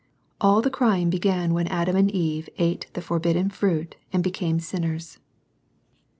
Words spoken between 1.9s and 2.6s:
and Eve